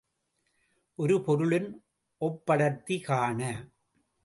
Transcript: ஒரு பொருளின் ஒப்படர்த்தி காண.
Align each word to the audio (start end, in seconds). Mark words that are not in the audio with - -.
ஒரு 0.99 1.15
பொருளின் 1.21 1.69
ஒப்படர்த்தி 2.21 2.99
காண. 3.01 3.41